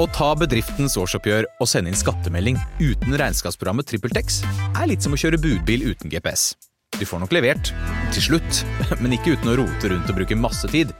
[0.00, 4.38] Å ta bedriftens årsoppgjør og sende inn skattemelding uten regnskapsprogrammet TrippelTex
[4.70, 6.54] er litt som å kjøre budbil uten GPS.
[6.96, 7.68] Du får nok levert,
[8.14, 8.62] til slutt,
[9.02, 10.94] men ikke uten å rote rundt og bruke masse tid.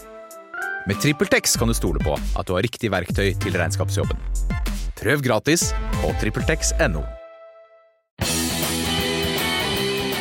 [0.85, 4.21] Med TrippelTex kan du stole på at du har riktig verktøy til regnskapsjobben.
[5.01, 5.71] Prøv gratis
[6.03, 7.07] på TrippelTex.no.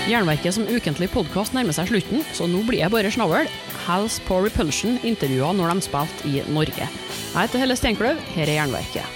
[0.07, 3.51] Jernverket som ukentlig podkast nærmer seg slutten, så nå blir jeg bare snavl.
[3.89, 6.85] Hals på Repulsion intervjua når de spilte i Norge.
[6.85, 9.15] Jeg heter Helle Steinkløv, her er Jernverket.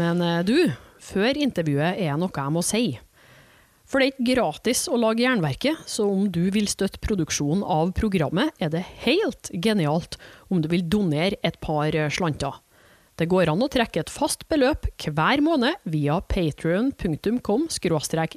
[0.00, 0.56] Men eh, du,
[0.96, 2.82] før intervjuet er noe jeg må si.
[3.84, 7.92] For det er ikke gratis å lage Jernverket, så om du vil støtte produksjonen av
[7.98, 10.16] programmet, er det helt genialt
[10.48, 12.62] om du vil donere et par eh, slanter.
[13.16, 17.68] Det går an å trekke et fast beløp hver måned via patrion.com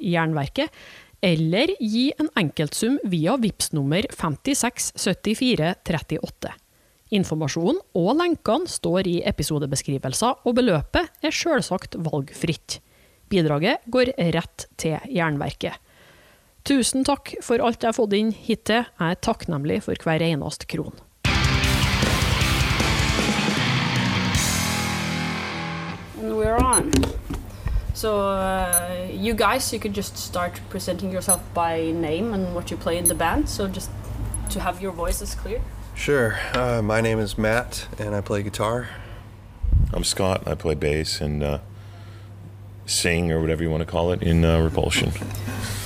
[0.00, 0.68] jernverket,
[1.20, 6.52] eller gi en enkeltsum via VIPS nummer 567438.
[7.10, 12.80] Informasjonen og lenkene står i episodebeskrivelser, og beløpet er selvsagt valgfritt.
[13.30, 15.74] Bidraget går rett til Jernverket.
[16.66, 18.84] Tusen takk for alt jeg har fått inn hittil.
[18.84, 20.94] Jeg er takknemlig for hver eneste kron.
[26.20, 26.92] And we're on.
[28.00, 32.78] So, uh, you guys, you could just start presenting yourself by name and what you
[32.78, 33.46] play in the band.
[33.46, 33.90] So, just
[34.52, 35.60] to have your voices clear.
[35.94, 36.38] Sure.
[36.54, 38.88] Uh, my name is Matt, and I play guitar.
[39.92, 40.48] I'm Scott.
[40.48, 41.58] I play bass and uh,
[42.86, 45.12] sing, or whatever you want to call it, in uh, Repulsion.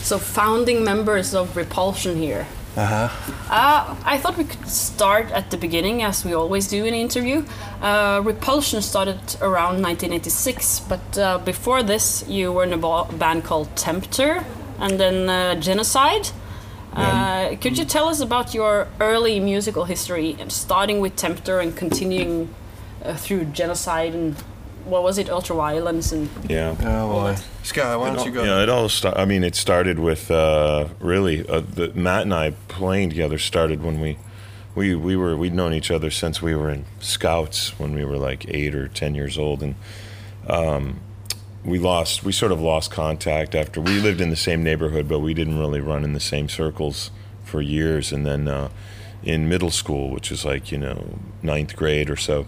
[0.03, 2.47] So, founding members of Repulsion here.
[2.77, 3.09] Uh-huh.
[3.51, 7.01] Uh, I thought we could start at the beginning, as we always do in an
[7.01, 7.45] interview.
[7.81, 13.77] Uh, Repulsion started around 1986, but uh, before this, you were in a band called
[13.77, 14.45] Tempter
[14.81, 16.31] and then uh, Genocide.
[16.93, 21.77] Uh, could you tell us about your early musical history, and starting with Tempter and
[21.77, 22.49] continuing
[23.05, 24.37] uh, through Genocide and
[24.85, 26.77] what was it, Ultraviolence and Yeah.
[26.81, 27.37] Oh boy.
[27.63, 28.45] Scott, why don't you go?
[28.45, 28.89] Yeah, it all.
[28.89, 33.39] Sta- I mean, it started with uh, really uh, the, Matt and I playing together
[33.39, 34.19] started when we,
[34.75, 38.19] we we were we'd known each other since we were in Scouts when we were
[38.19, 39.75] like eight or ten years old, and
[40.49, 41.01] um,
[41.65, 45.21] we lost we sort of lost contact after we lived in the same neighborhood, but
[45.21, 47.11] we didn't really run in the same circles
[47.45, 48.69] for years, and then uh,
[49.23, 52.47] in middle school, which is like you know ninth grade or so,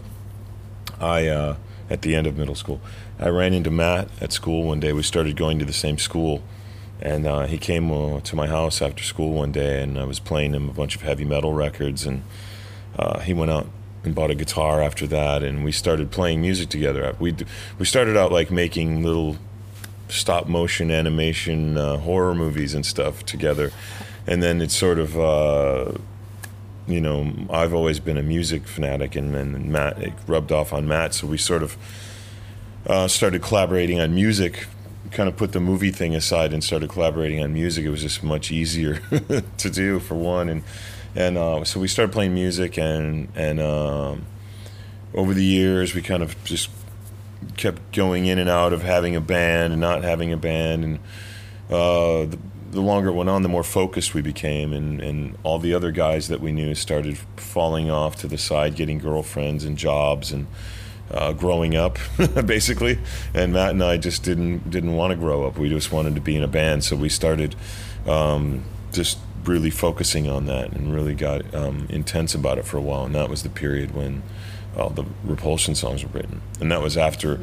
[0.99, 1.27] I.
[1.27, 1.55] Uh,
[1.89, 2.81] at the end of middle school.
[3.19, 4.93] I ran into Matt at school one day.
[4.93, 6.43] We started going to the same school,
[7.01, 10.19] and uh, he came uh, to my house after school one day, and I was
[10.19, 12.23] playing him a bunch of heavy metal records, and
[12.97, 13.67] uh, he went out
[14.03, 17.15] and bought a guitar after that, and we started playing music together.
[17.19, 17.35] We
[17.77, 19.37] we started out like making little
[20.09, 23.71] stop motion animation uh, horror movies and stuff together,
[24.25, 25.93] and then it sort of uh,
[26.87, 30.87] you know, I've always been a music fanatic, and, and Matt it rubbed off on
[30.87, 31.77] Matt, so we sort of
[32.85, 34.67] uh, started collaborating on music.
[35.11, 37.85] Kind of put the movie thing aside and started collaborating on music.
[37.85, 38.95] It was just much easier
[39.57, 40.63] to do for one, and
[41.15, 44.25] and uh, so we started playing music, and and um,
[45.13, 46.69] over the years we kind of just
[47.57, 50.99] kept going in and out of having a band and not having a band, and
[51.69, 52.39] uh, the,
[52.71, 55.91] the longer it went on, the more focused we became, and, and all the other
[55.91, 60.47] guys that we knew started falling off to the side, getting girlfriends and jobs and
[61.11, 61.97] uh, growing up,
[62.45, 62.99] basically.
[63.33, 65.57] And Matt and I just didn't didn't want to grow up.
[65.57, 67.55] We just wanted to be in a band, so we started
[68.05, 72.81] um, just really focusing on that and really got um, intense about it for a
[72.81, 73.05] while.
[73.05, 74.23] And that was the period when
[74.75, 77.39] all the Repulsion songs were written, and that was after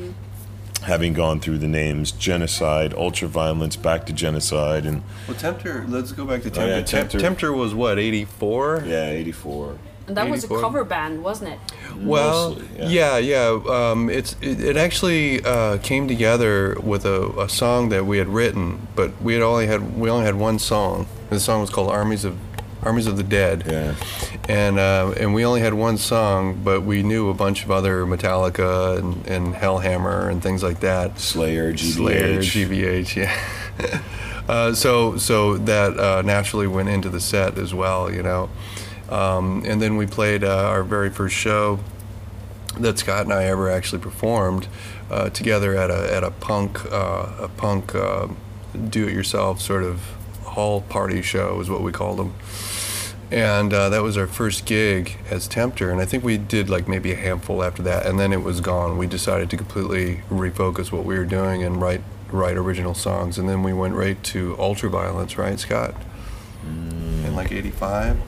[0.84, 5.84] having gone through the names genocide, ultraviolence, back to genocide, and Well, Tempter.
[5.88, 6.72] Let's go back to Tempter.
[6.72, 7.18] Oh, yeah, Tempter.
[7.20, 8.84] Tempter was what, eighty-four?
[8.86, 9.78] yeah, eighty four.
[10.06, 11.58] and that was a cover band, wasn't it?
[11.96, 13.58] Well, Mostly, yeah, yeah.
[13.66, 13.90] yeah.
[13.90, 18.28] Um, it's it, it actually uh, came together with a, a song that we had
[18.28, 21.06] written, but we had only had we only had one song.
[21.30, 22.36] The song was called "Armies of
[22.84, 23.94] Armies of the Dead." Yeah.
[24.48, 28.04] and uh, and we only had one song, but we knew a bunch of other
[28.04, 31.18] Metallica and, and Hellhammer and things like that.
[31.18, 31.94] Slayer, GBH.
[31.94, 34.02] Slayer, GBH, yeah.
[34.48, 38.50] uh, so so that uh, naturally went into the set as well, you know.
[39.08, 41.78] Um, and then we played uh, our very first show
[42.80, 44.66] that Scott and I ever actually performed
[45.10, 48.28] uh, together at a at a punk uh, a punk uh,
[48.88, 50.00] do-it-yourself sort of
[50.42, 52.34] hall party show is what we called them.
[53.34, 56.86] And uh, that was our first gig as Tempter, and I think we did like
[56.86, 58.96] maybe a handful after that, and then it was gone.
[58.96, 63.48] We decided to completely refocus what we were doing and write write original songs, and
[63.48, 65.94] then we went right to Ultraviolence, right, Scott?
[66.64, 68.18] In like '85.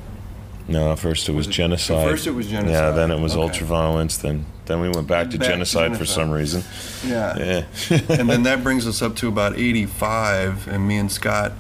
[0.67, 2.09] No, first it was, Was it- genocide.
[2.11, 2.73] first it was genocide.
[2.73, 3.61] Yeah, then it was Okay.
[3.61, 4.21] ultraviolence.
[4.21, 6.65] Then then we went back to Back to genocide, for some reason.
[7.07, 7.39] Yeah.
[7.39, 8.01] Yeah.
[8.09, 11.53] and then that brings us up to about 85, and me and Scott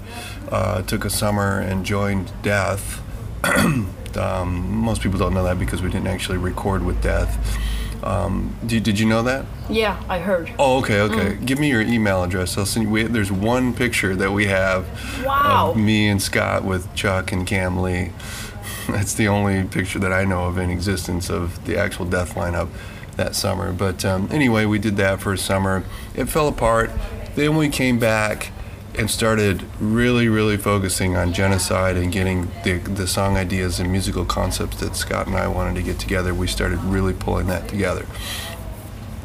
[0.51, 3.03] uh, took a summer and joined Death.
[4.17, 7.59] um, most people don't know that because we didn't actually record with Death.
[8.05, 9.47] Um, did, did you know that?
[9.69, 10.53] Yeah, I heard.
[10.59, 11.37] Oh, okay, okay.
[11.45, 12.57] Give me your email address.
[12.57, 12.91] I'll send you.
[12.91, 14.87] We, there's one picture that we have
[15.25, 15.71] Wow.
[15.71, 18.13] of me and Scott with Chuck and Kam Lee.
[18.89, 22.69] That's the only picture that I know of in existence of the actual Death lineup
[23.17, 23.73] that summer.
[23.73, 25.83] But um, anyway, we did that for a summer.
[26.15, 26.91] It fell apart.
[27.35, 28.53] Then we came back
[28.99, 34.25] and started really, really focusing on genocide and getting the, the song ideas and musical
[34.25, 36.35] concepts that Scott and I wanted to get together.
[36.35, 38.07] We started really pulling that together.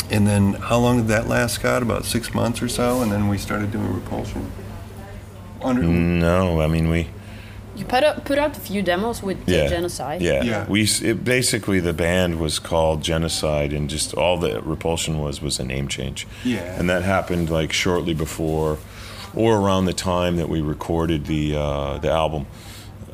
[0.09, 1.81] And then how long did that last, Scott?
[1.81, 4.51] About six months or so, and then we started doing Repulsion.
[5.61, 7.07] Under, no, I mean we.
[7.75, 9.67] You put out, put out a few demos with the Yeah.
[9.67, 10.21] genocide.
[10.21, 10.43] Yeah.
[10.43, 10.67] Yeah.
[10.67, 15.59] We it, basically the band was called Genocide, and just all the Repulsion was was
[15.59, 16.27] a name change.
[16.43, 16.59] Yeah.
[16.77, 18.77] And that happened like shortly before,
[19.35, 22.45] or around the time that we recorded the uh, the album.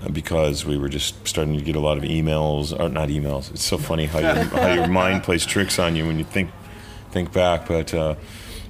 [0.02, 3.52] uh, Because we were just starting to get a lot of emails, or not emails.
[3.52, 6.50] It's so funny how your, how your mind plays tricks on you when you think
[7.12, 7.68] think back.
[7.68, 8.16] But uh,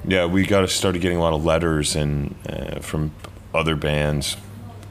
[0.08, 3.12] yeah, we got started getting a lot of letters and uh, from
[3.54, 4.38] other bands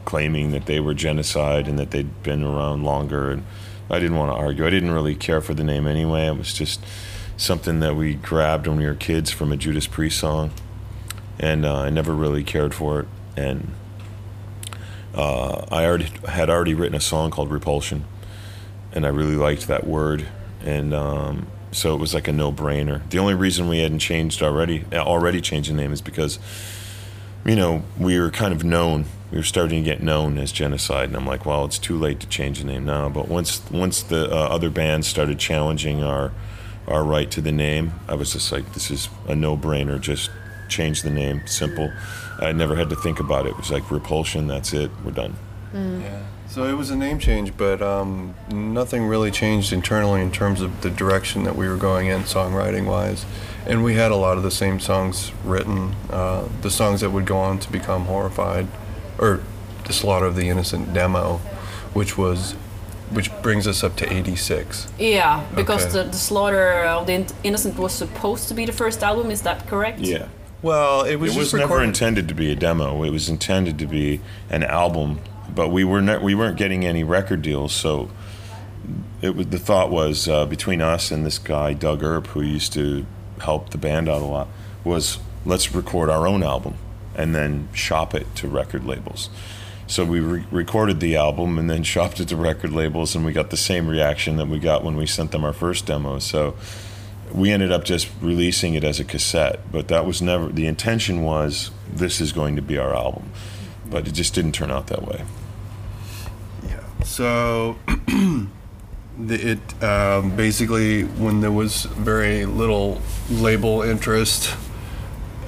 [0.05, 3.31] claiming that they were genocide and that they'd been around longer.
[3.33, 3.43] And
[3.91, 4.67] I didn't want to argue.
[4.67, 6.27] I didn't really care for the name anyway.
[6.27, 6.81] It was just
[7.37, 10.51] something that we grabbed when we were kids from a Judas Priest song,
[11.39, 13.09] and uh, I never really cared for it.
[13.37, 13.73] And
[15.15, 18.05] uh, I already had already written a song called Repulsion,
[18.93, 20.27] and I really liked that word,
[20.65, 23.09] and um, so it was like a no-brainer.
[23.11, 26.39] The only reason we hadn't changed already already changed the name is because
[27.47, 29.07] you know, we were kind of known.
[29.31, 32.21] We were starting to get known as genocide, and I'm like, well, it's too late
[32.21, 33.09] to change the name now.
[33.09, 36.33] But once once the uh, other bands started challenging our
[36.89, 40.01] our right to the name, I was just like, this is a no-brainer.
[40.01, 40.31] Just
[40.69, 41.93] change the name, simple.
[42.41, 43.51] I never had to think about it.
[43.51, 44.47] It was like repulsion.
[44.47, 44.91] That's it.
[45.05, 45.37] We're done.
[45.75, 46.23] Yeah.
[46.49, 50.81] So it was a name change, but um, nothing really changed internally in terms of
[50.81, 53.27] the direction that we were going in songwriting wise.
[53.67, 55.95] And we had a lot of the same songs written.
[56.09, 58.69] Uh, the songs that would go on to become Horrified,
[59.19, 59.41] or
[59.87, 61.39] The Slaughter of the Innocent demo,
[61.93, 62.53] which was,
[63.11, 64.87] which brings us up to 86.
[64.99, 66.05] Yeah, because Okay.
[66.05, 69.67] the, the Slaughter of the Innocent was supposed to be the first album, is that
[69.67, 69.99] correct?
[69.99, 70.29] Yeah.
[70.63, 73.03] Well, it was It was never intended to be a demo.
[73.05, 75.21] It was intended to be an album,
[75.55, 77.73] but we were not, we weren't getting any record deals.
[77.73, 78.11] So
[79.21, 82.73] it was the thought was uh, between us and this guy Doug Earp, who used
[82.75, 83.07] to
[83.41, 84.49] help the band out a lot,
[84.85, 86.75] was let's record our own album
[87.15, 89.31] and then shop it to record labels.
[89.87, 93.33] So we re- recorded the album and then shopped it to record labels, and we
[93.33, 96.19] got the same reaction that we got when we sent them our first demo.
[96.19, 96.57] So
[97.33, 101.23] we ended up just releasing it as a cassette, but that was never the intention.
[101.23, 103.31] Was this is going to be our album,
[103.89, 105.25] but it just didn't turn out that way.
[106.65, 106.85] Yeah.
[107.05, 107.77] So
[109.29, 113.01] it um, basically when there was very little
[113.31, 114.57] label interest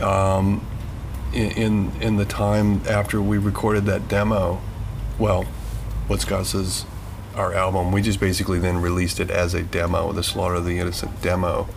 [0.00, 0.66] um,
[1.32, 4.60] in in the time after we recorded that demo,
[5.18, 5.44] well,
[6.06, 6.84] what Scott says,
[7.38, 10.78] our album, we just basically then released it as a demo, the Slaughter of the
[10.78, 11.68] Innocent demo.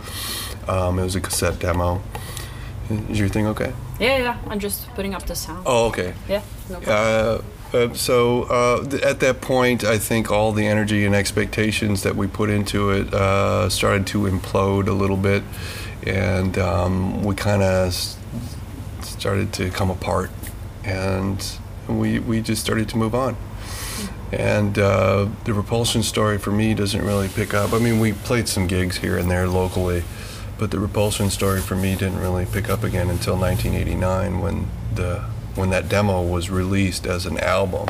[0.67, 2.01] Um, it was a cassette demo.
[3.09, 3.73] Is your thing okay?
[3.99, 5.63] Yeah, yeah, I'm just putting up the sound.
[5.65, 6.13] Oh, okay.
[6.27, 7.45] Yeah, no problem.
[7.73, 12.03] Uh, uh, so uh, th- at that point, I think all the energy and expectations
[12.03, 15.43] that we put into it uh, started to implode a little bit,
[16.05, 18.17] and um, we kind of s-
[19.01, 20.31] started to come apart,
[20.83, 21.41] and
[21.87, 23.37] we we just started to move on.
[24.31, 27.73] And uh, the repulsion story for me doesn't really pick up.
[27.73, 30.03] I mean, we played some gigs here and there locally,
[30.57, 35.23] but the repulsion story for me didn't really pick up again until 1989 when the
[35.55, 37.87] when that demo was released as an album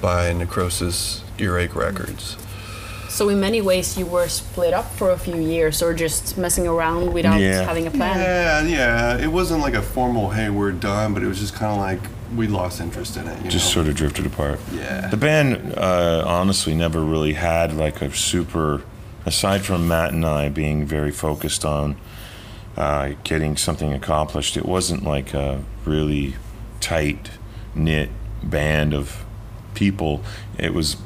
[0.00, 2.36] by Necrosis Earache Records.
[3.08, 6.68] So in many ways, you were split up for a few years, or just messing
[6.68, 7.62] around without Yeah.
[7.62, 8.20] having a plan.
[8.20, 9.18] Yeah, yeah.
[9.18, 12.00] It wasn't like a formal "Hey, we're done," but it was just kind of like
[12.36, 13.42] we lost interest in it.
[13.44, 13.82] Just know?
[13.82, 14.60] sort of drifted apart.
[14.72, 15.08] Yeah.
[15.08, 18.82] The band uh, honestly never really had like a super,
[19.24, 21.96] aside from Matt and I being very focused on
[22.76, 24.56] uh, getting something accomplished.
[24.56, 26.34] It wasn't like a really
[26.80, 27.30] tight
[27.74, 28.10] knit
[28.42, 29.24] band of
[29.74, 30.22] people.
[30.58, 30.96] It was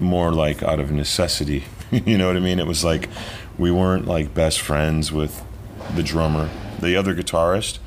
[0.00, 1.64] more like out of necessity.
[1.90, 2.58] you know what I mean?
[2.58, 3.08] It was like
[3.58, 5.42] we weren't like best friends with
[5.94, 6.48] the drummer.
[6.80, 7.78] The other guitarist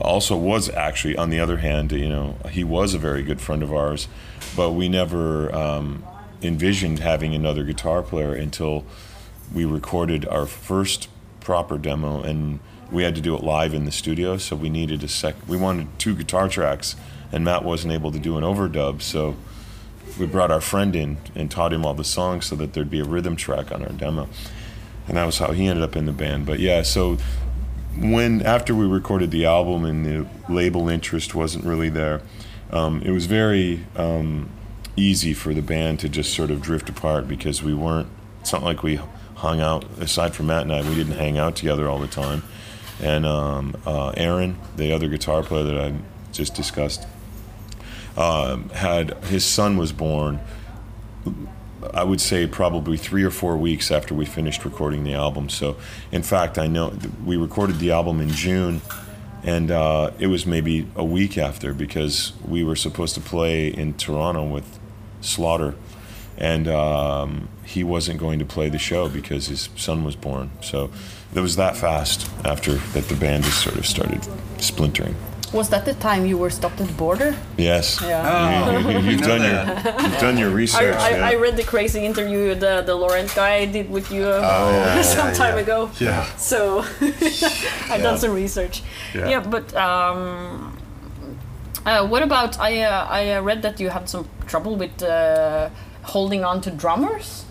[0.00, 3.62] also was actually, on the other hand, you know, he was a very good friend
[3.62, 4.08] of ours,
[4.56, 5.54] but we never.
[5.54, 6.04] Um,
[6.44, 8.84] envisioned having another guitar player until
[9.52, 11.08] we recorded our first
[11.40, 12.60] proper demo and
[12.90, 15.56] we had to do it live in the studio so we needed a sec we
[15.56, 16.96] wanted two guitar tracks
[17.32, 19.36] and matt wasn't able to do an overdub so
[20.18, 23.00] we brought our friend in and taught him all the songs so that there'd be
[23.00, 24.28] a rhythm track on our demo
[25.06, 27.18] and that was how he ended up in the band but yeah so
[27.96, 32.20] when after we recorded the album and the label interest wasn't really there
[32.70, 34.48] um, it was very um,
[34.96, 38.08] easy for the band to just sort of drift apart because we weren't
[38.40, 39.00] it's not like we
[39.36, 42.42] hung out aside from matt and i we didn't hang out together all the time.
[43.00, 45.94] And um, uh, aaron the other guitar player that i
[46.32, 47.06] just discussed
[48.16, 50.40] um, had his son was born
[51.92, 55.48] I would say probably three or four weeks after we finished recording the album.
[55.48, 55.76] So,
[56.10, 58.80] in fact, I know we recorded the album in June,
[59.42, 63.94] and uh, it was maybe a week after because we were supposed to play in
[63.94, 64.78] Toronto with
[65.20, 65.74] Slaughter,
[66.38, 70.50] and um, he wasn't going to play the show because his son was born.
[70.62, 70.90] So,
[71.34, 74.26] it was that fast after that the band just sort of started
[74.58, 75.16] splintering.
[75.54, 77.30] Was that the time you were stopped at the border?
[77.56, 78.00] Yes.
[78.02, 78.26] Yeah.
[78.26, 78.78] Oh.
[78.78, 79.84] You, have You know done that.
[79.84, 80.96] your you've done your research.
[80.96, 81.28] I, yeah.
[81.30, 84.40] I read the crazy interview the the Laurent guy did with you uh,
[84.96, 85.62] yeah, some yeah, time yeah.
[85.62, 85.90] ago.
[86.00, 86.24] Yeah.
[86.36, 86.58] So
[87.92, 88.82] I've done some research.
[89.14, 89.28] Yeah.
[89.32, 90.76] Yeah, but um,
[91.86, 92.80] uh, what about I?
[92.82, 95.68] Uh, I uh, read that you had some trouble with uh,
[96.02, 97.44] holding on to drummers,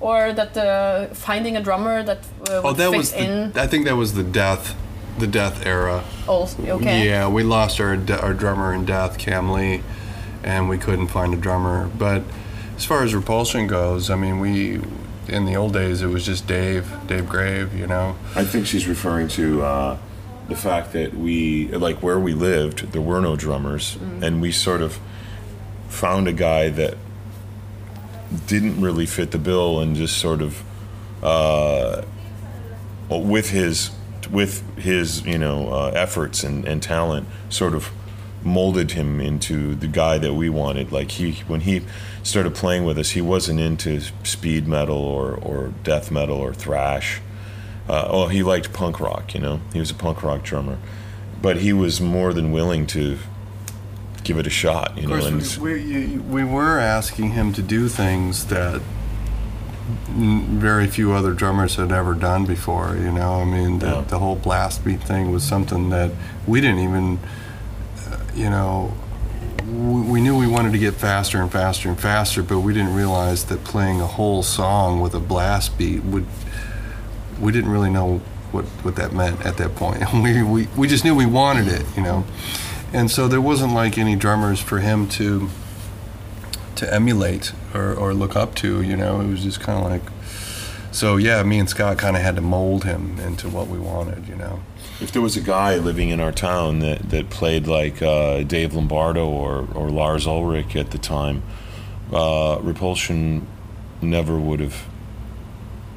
[0.00, 3.52] or that uh, finding a drummer that uh, would Oh, that fit was in.
[3.54, 4.74] I think that was the death,
[5.18, 6.04] the death era.
[6.26, 7.06] also, okay.
[7.06, 9.82] Yeah, we lost our our drummer in death, Kam Lee,
[10.42, 11.88] and we couldn't find a drummer.
[11.96, 12.22] But
[12.76, 14.80] as far as Repulsion goes, I mean, we
[15.28, 18.16] in the old days it was just Dave, Dave Grave, you know.
[18.34, 19.98] I think she's referring to uh,
[20.48, 24.82] the fact that we, like where we lived, there were no drummers, and we sort
[24.82, 24.98] of
[25.88, 26.96] found a guy that
[28.46, 30.62] didn't really fit the bill and just sort of,
[31.22, 32.02] uh,
[33.08, 33.90] with his,
[34.28, 37.90] with his, you know, uh, efforts and, and talent, sort of
[38.42, 40.92] molded him into the guy that we wanted.
[40.92, 41.82] Like he, when he
[42.22, 47.20] started playing with us, he wasn't into speed metal or, or death metal or thrash.
[47.88, 49.34] Uh, oh, he liked punk rock.
[49.34, 50.78] You know, he was a punk rock drummer,
[51.42, 53.18] but he was more than willing to
[54.24, 54.96] give it a shot.
[54.96, 58.80] You know, and we, we, we were asking him to do things that
[59.86, 62.96] very few other drummers had ever done before.
[62.96, 64.00] You know, I mean, the, Yeah.
[64.08, 66.10] the whole blast beat thing was something that
[66.46, 67.18] we didn't even,
[68.10, 68.94] uh, you know,
[69.66, 72.94] we, we knew we wanted to get faster and faster and faster, but we didn't
[72.94, 76.26] realize that playing a whole song with a blast beat would.
[77.40, 78.18] We didn't really know
[78.52, 80.02] what, what that meant at that point.
[80.14, 82.24] We, we, we just knew we wanted it, you know.
[82.92, 85.48] And so there wasn't like any drummers for him to
[86.76, 89.20] to emulate or, or look up to, you know.
[89.20, 90.02] It was just kind of like,
[90.92, 94.28] so yeah, me and Scott kind of had to mold him into what we wanted,
[94.28, 94.60] you know.
[95.00, 98.74] if there was a guy living in our town that, that played like uh, Dave
[98.74, 101.42] Lombardo or, or Lars Ulrich at the time,
[102.12, 103.46] uh, Repulsion
[104.00, 104.86] never would have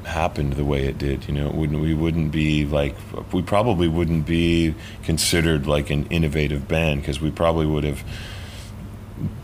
[0.06, 1.28] happened the way it did.
[1.28, 2.96] You know, wouldn't, we wouldn't be like,
[3.32, 8.04] we probably wouldn't be considered like an innovative band because we probably would have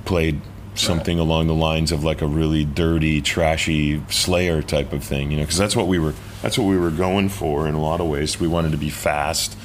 [0.05, 0.41] played
[0.75, 5.31] something along the lines of like a really dirty, trashy Slayer type of thing.
[5.31, 7.81] You know, because that's what we were, that's what we were going for in a
[7.81, 8.39] lot of ways.
[8.39, 9.57] We wanted to be fast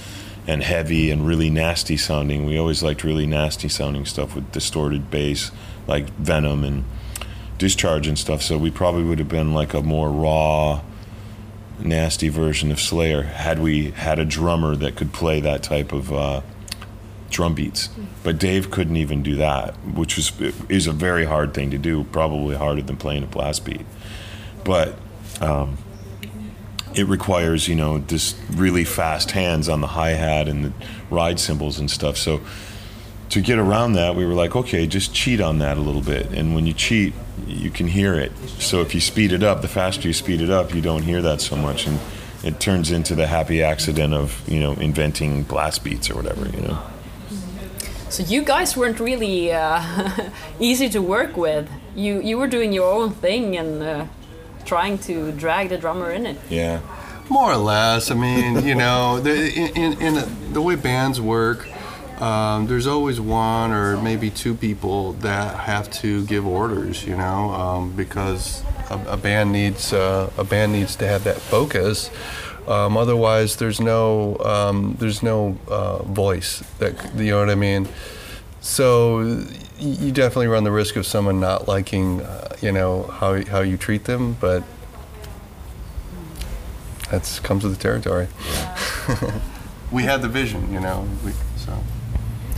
[0.47, 2.47] and heavy and really nasty sounding.
[2.47, 5.51] We always liked really nasty sounding stuff with distorted bass,
[5.87, 6.85] like Venom and
[7.59, 8.41] Discharge and stuff.
[8.43, 10.81] So we probably would have been like a more raw,
[11.79, 16.13] nasty version of Slayer had we had a drummer that could play that type of
[16.13, 16.41] uh,
[17.31, 17.89] drum beats.
[18.23, 20.33] But Dave couldn't even do that, which was
[20.69, 23.87] is a very hard thing to do, probably harder than playing a blast beat.
[24.65, 24.97] But
[25.41, 25.79] um,
[26.95, 30.73] it requires, you know, just really fast hands on the hi hat and the
[31.11, 32.17] ride cymbals and stuff.
[32.17, 32.41] So
[33.31, 36.31] to get around that, we were like, okay, just cheat on that a little bit.
[36.33, 37.15] And when you cheat,
[37.47, 38.33] you can hear it.
[38.59, 41.23] So if you speed it up, the faster you speed it up, you don't hear
[41.23, 41.87] that so much.
[41.87, 42.01] And
[42.43, 46.63] it turns into the happy accident of, you know, inventing blast beats or whatever, you
[46.63, 46.83] know.
[48.11, 51.69] So you guys weren't really uh, easy to work with.
[51.95, 54.07] You you were doing your own thing and uh,
[54.65, 56.39] trying to drag the drummer in it.
[56.49, 56.81] Yeah.
[57.29, 58.11] More or less.
[58.11, 61.69] I mean, you know, the, in, in, in the way bands work,
[62.23, 67.05] um, there's always one or maybe two people that have to give orders.
[67.05, 71.37] You know, um, because a, a band needs uh, a band needs to have that
[71.37, 72.11] focus.
[72.69, 76.63] Um, otherwise, there's no um, there's no uh, voice.
[76.79, 77.89] That you know what I mean.
[78.61, 79.21] so
[79.79, 83.77] you definitely run the risk of someone not liking, uh, you know, how how you
[83.77, 84.63] treat them, but
[87.11, 88.29] that's comes with the territory.
[89.91, 91.09] we had the vision, you know.
[91.25, 91.73] We, so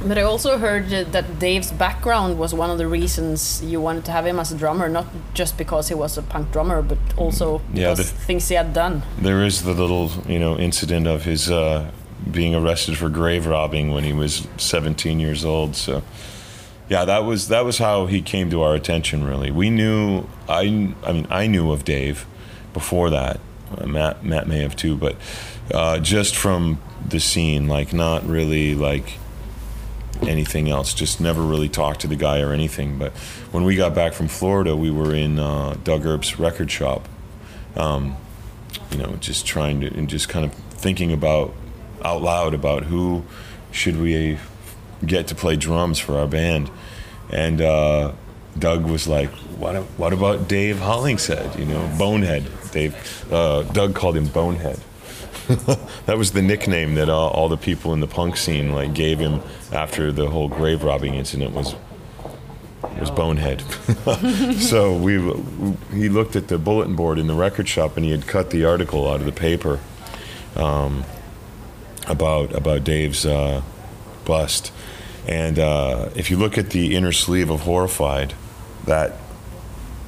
[0.02, 4.12] But I also heard that Dave's background was one of the reasons you wanted to
[4.12, 7.60] have him as a drummer, not just because he was a punk drummer, but also
[7.74, 9.02] Yeah, because the- things he had done.
[9.20, 11.90] There is the little, you know, incident of his uh,
[12.30, 15.76] being arrested for grave robbing when he was 17 years old.
[15.76, 16.02] So,
[16.88, 19.22] yeah, that was that was how he came to our attention.
[19.24, 20.24] Really, we knew.
[20.48, 22.26] I, I mean, I knew of Dave
[22.72, 23.38] before that.
[23.76, 25.14] Uh, Matt, Matt may have too, but
[25.74, 29.18] uh, just from the scene, like not really like
[30.22, 30.94] anything else.
[30.94, 32.98] Just never really talked to the guy or anything.
[32.98, 33.12] But
[33.52, 37.08] when we got back from Florida, we were in uh, Doug Earp's record shop.
[37.76, 38.16] Um,
[38.90, 41.54] you know, just trying to and just kind of thinking about
[42.04, 43.22] out loud about who
[43.70, 44.38] should we
[45.04, 46.70] get to play drums for our band,
[47.30, 48.12] and uh,
[48.58, 49.76] Doug was like, "What?
[49.96, 51.58] What about Dave Hollingshead?
[51.58, 52.94] You know, Bonehead." Dave,
[53.32, 54.78] uh, Doug called him Bonehead.
[56.06, 59.18] that was the nickname that uh, all the people in the punk scene like gave
[59.18, 59.40] him
[59.72, 61.74] after the whole grave robbing incident was
[62.98, 63.62] was Bonehead.
[64.60, 65.14] so we
[65.92, 68.64] he looked at the bulletin board in the record shop and he had cut the
[68.64, 69.80] article out of the paper
[70.56, 71.04] um,
[72.06, 73.62] about about Dave's uh,
[74.24, 74.72] bust.
[75.26, 78.34] And uh, if you look at the inner sleeve of Horrified,
[78.86, 79.12] that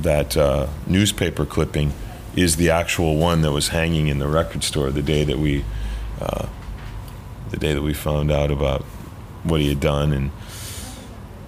[0.01, 1.93] that uh, newspaper clipping
[2.37, 5.65] is the actual one that was hanging in the record store the day that we
[6.21, 6.47] uh,
[7.51, 8.83] the day that we found out about
[9.45, 10.13] what he had done.
[10.13, 10.31] And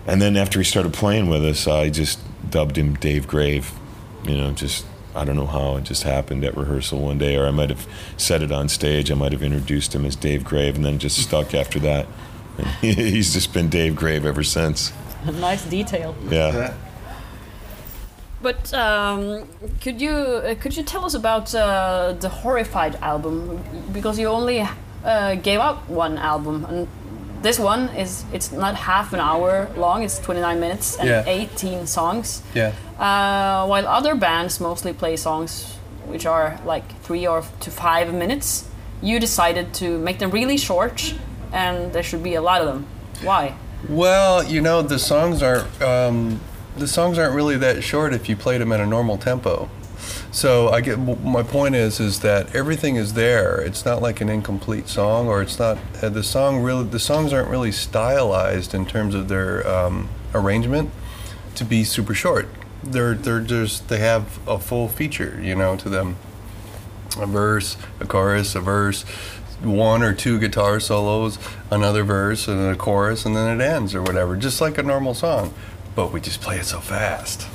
[0.06, 3.72] and then after he started playing with us I just dubbed him Dave Grave.
[4.24, 7.46] You know just I don't know how it just happened at rehearsal one day or
[7.46, 7.86] I might have
[8.16, 9.10] said it on stage.
[9.10, 12.06] I might have introduced him as Dave Grave and then just stuck after that.
[12.58, 14.92] And he's just been Dave Grave ever since.
[15.24, 16.14] Nice detail.
[16.28, 16.74] yeah
[18.44, 19.48] But um,
[19.80, 23.58] could you uh, could you tell us about uh, the Horrified album?
[23.90, 24.60] Because you only
[25.04, 26.86] uh, gave out one album, and
[27.42, 30.02] this one is it's not half an hour long.
[30.02, 31.24] It's 29 minutes and Yeah.
[31.26, 32.42] 18 songs.
[32.54, 38.12] yeah, Uh, while other bands mostly play songs which are like three or to five
[38.12, 38.64] minutes,
[39.02, 41.14] you decided to make them really short,
[41.52, 42.84] and there should be a lot of them.
[43.22, 43.54] Why?
[43.88, 46.40] Well, you know, the songs aren't um,
[46.76, 49.68] the songs aren't really that short if you played them at a normal tempo.
[50.30, 53.60] So I get my point is is that everything is there.
[53.60, 56.84] It's not like an incomplete song, or it's not uh, the song really.
[56.84, 60.90] The songs aren't really stylized in terms of their um, arrangement
[61.54, 62.48] to be super short.
[62.82, 66.16] They're they're just they have a full feature, you know, to them.
[67.16, 69.04] A verse, a chorus, a verse,
[69.62, 71.38] one or two guitar solos,
[71.70, 74.82] another verse, and then a chorus, and then it ends or whatever, just like a
[74.82, 75.54] normal song.
[75.94, 77.46] But we just play it so fast.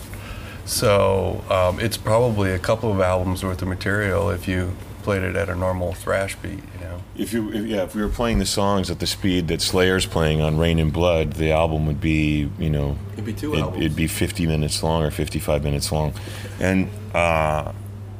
[0.65, 5.36] So um, it's probably a couple of albums worth of material if you played it
[5.36, 7.02] at a normal thrash beat, you know.
[7.17, 10.06] If you, if, yeah, if we were playing the songs at the speed that Slayer's
[10.06, 13.60] playing on Reign in Blood, the album would be, you know, It'd be two it,
[13.62, 13.84] albums.
[13.84, 16.13] It'd be 50 minutes long or 55 minutes long,
[16.60, 17.71] and uh,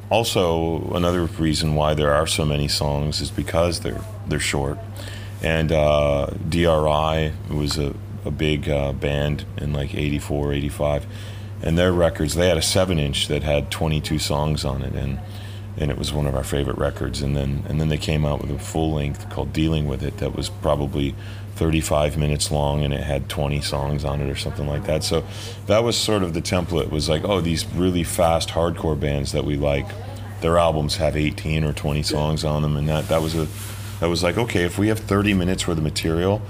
[0.10, 4.80] also another reason why there are so many songs is because they're they're short.
[5.42, 7.94] And uh, DRI was a,
[8.26, 11.06] a big uh, band in like 84, 85,
[11.62, 15.20] and their records they had a seven inch that had 22 songs on it, and
[15.78, 17.22] and it was one of our favorite records.
[17.22, 20.18] And then and then they came out with a full length called Dealing with It
[20.18, 21.16] that was probably
[21.56, 25.04] 35 minutes long and it had 20 songs on it or something like that.
[25.04, 25.26] So
[25.68, 29.34] that was sort of the template it was like, oh, these really fast hardcore bands
[29.34, 29.86] that we like,
[30.40, 33.48] their albums have 18 or 20 songs on them, and that that was a
[34.00, 36.42] that was like, okay, if we have 30 minutes worth of material,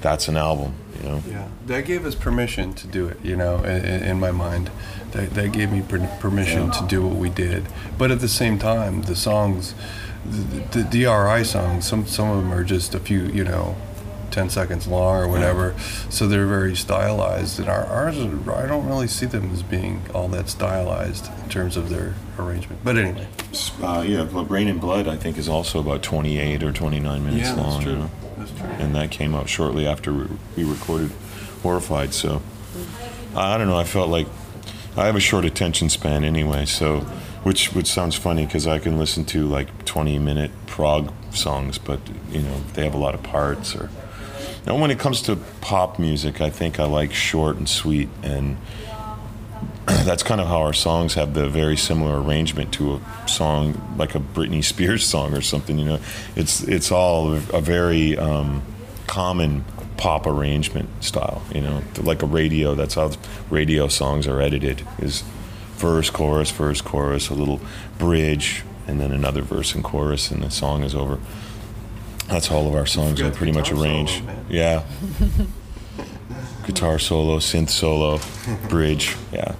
[0.00, 1.22] that's an album, you know.
[1.28, 3.18] Yeah, that gave us permission to do it.
[3.22, 4.70] You know, in, in my mind,
[5.12, 7.66] that, that gave me per- permission to do what we did.
[7.96, 9.74] But at the same time, the songs,
[10.24, 13.76] the, the DRI songs, some some of them are just a few, you know,
[14.30, 15.74] ten seconds long or whatever.
[16.10, 17.58] So they're very stylized.
[17.58, 21.48] And our ours, are, I don't really see them as being all that stylized in
[21.48, 22.82] terms of their arrangement.
[22.84, 23.26] But anyway,
[23.82, 27.56] Uh, yeah, but Reign in Blood, I think, is also about 28 or 29 minutes
[27.56, 27.82] long.
[27.82, 28.10] you know.
[28.78, 31.10] And that came out shortly after we we recorded
[31.62, 32.14] Horrified.
[32.14, 32.42] So
[33.34, 33.78] I don't know.
[33.78, 34.26] I felt like
[34.96, 36.66] I have a short attention span anyway.
[36.66, 37.00] So
[37.42, 42.00] which which sounds funny because I can listen to like 20 minute prog songs, but
[42.30, 43.74] you know they have a lot of parts.
[43.74, 43.90] Or
[44.66, 48.56] now when it comes to pop music, I think I like short and sweet and.
[50.04, 54.14] That's kind of how our songs have the very similar arrangement to a song like
[54.14, 55.78] a Britney Spears song or something.
[55.78, 56.00] You know,
[56.36, 58.62] it's it's all a very um,
[59.06, 59.64] common
[59.96, 61.42] pop arrangement style.
[61.54, 62.74] You know, like a radio.
[62.74, 63.12] That's how
[63.50, 64.86] radio songs are edited.
[64.98, 65.22] Is
[65.76, 67.60] verse, chorus, verse, chorus, a little
[67.98, 71.18] bridge, and then another verse and chorus, and the song is over.
[72.28, 74.18] That's how all of our songs are pretty much arranged.
[74.18, 74.84] Solo, yeah.
[76.66, 78.20] Guitar solo, synth solo,
[78.68, 79.16] bridge.
[79.32, 79.54] Yeah.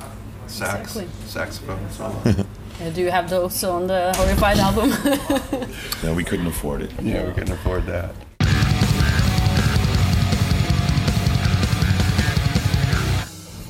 [0.48, 1.06] Sax, Exactly.
[1.26, 2.44] saxophone solo.
[2.80, 4.92] Uh, do you have those on the Horrified album?
[6.02, 6.92] No, we couldn't afford it.
[7.02, 8.14] yeah, we couldn't afford that.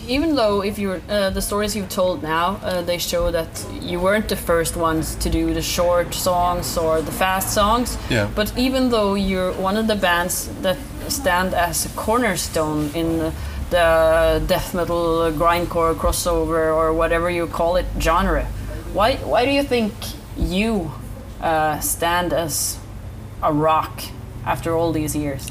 [0.08, 3.48] Even though if you uh, the stories you've told now, uh, they show that
[3.82, 7.98] you weren't the first ones to do the short songs or the fast songs.
[8.08, 8.30] Yeah.
[8.34, 13.32] But even though you're one of the bands that stand as a cornerstone in
[13.70, 18.44] the, the death metal, grindcore, crossover, or whatever you call it genre,
[18.92, 19.92] why why do you think
[20.36, 20.90] you
[21.40, 22.78] uh, stand as
[23.42, 24.02] a rock
[24.44, 25.50] after all these years?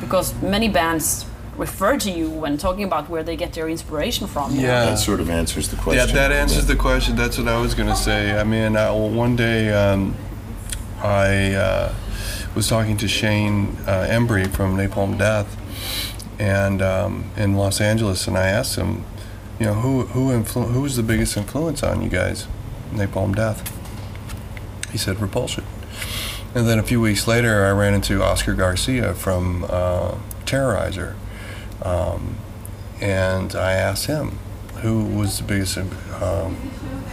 [0.00, 4.54] Because many bands refer to you when talking about where they get their inspiration from.
[4.54, 4.86] Yeah.
[4.86, 6.08] That sort of answers the question.
[6.08, 7.14] Yeah, that answers the question.
[7.16, 8.38] That's what I was going to say.
[8.38, 10.16] I mean, I, well, one day um,
[11.02, 11.94] I uh,
[12.54, 15.56] was talking to Shane uh, Embury from Napalm Death,
[16.42, 19.04] and um, in Los Angeles, and I asked him,
[19.60, 22.48] you know, who who influ- who was the biggest influence on you guys,
[22.90, 23.62] Napalm Death?
[24.90, 25.64] He said Repulsion.
[26.52, 31.14] And then a few weeks later, I ran into Oscar Garcia from uh, Terrorizer,
[31.84, 32.36] um,
[33.00, 34.38] and I asked him,
[34.82, 36.56] who was the biggest um,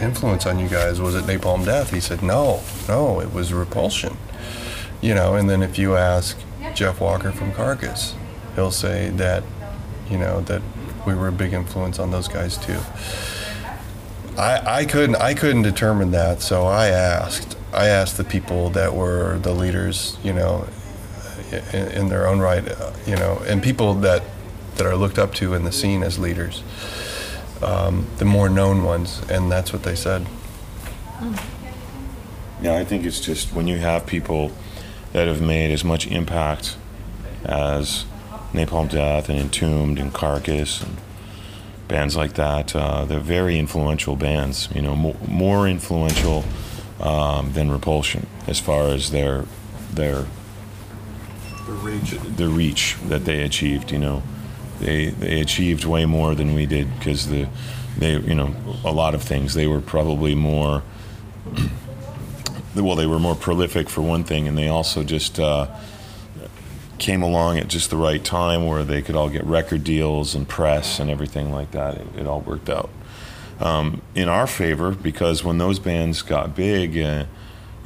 [0.00, 1.00] influence on you guys?
[1.00, 1.92] Was it Napalm Death?
[1.92, 4.16] He said, no, no, it was Repulsion.
[5.00, 6.36] You know, and then if you ask
[6.74, 8.14] Jeff Walker from Carcass,
[8.54, 9.42] he'll say that,
[10.08, 10.62] you know, that
[11.06, 12.78] we were a big influence on those guys too.
[14.38, 18.94] I, I couldn't I couldn't determine that, so I asked I asked the people that
[18.94, 20.66] were the leaders, you know,
[21.72, 22.64] in, in their own right,
[23.06, 24.22] you know, and people that
[24.76, 26.62] that are looked up to in the scene as leaders,
[27.62, 30.26] um, the more known ones, and that's what they said.
[32.62, 34.52] Yeah, I think it's just when you have people
[35.12, 36.76] that have made as much impact
[37.44, 38.04] as
[38.52, 40.96] Napalm Death and Entombed and Carcass and
[41.88, 44.68] bands like that, uh, they're very influential bands.
[44.74, 46.44] You know, mo- more influential
[47.00, 49.44] um, than Repulsion as far as their
[49.92, 50.26] their
[51.66, 52.10] The reach.
[52.36, 53.90] the reach that they achieved.
[53.92, 54.22] You know,
[54.80, 57.48] they they achieved way more than we did because the
[57.98, 60.82] they you know a lot of things they were probably more
[62.74, 65.66] well they were more prolific for one thing and they also just uh,
[67.00, 70.46] came along at just the right time where they could all get record deals and
[70.46, 72.90] press and everything like that it, it all worked out.
[73.58, 77.24] Um, in our favor because when those bands got big uh,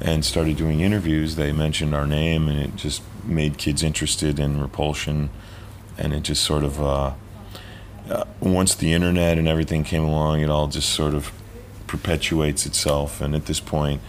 [0.00, 4.60] and started doing interviews they mentioned our name and it just made kids interested in
[4.60, 5.30] repulsion.
[5.96, 7.14] And it just sort of uh,
[8.10, 11.32] uh, once the internet and everything came along it all just sort of
[11.86, 13.20] perpetuates itself.
[13.20, 14.00] And at this point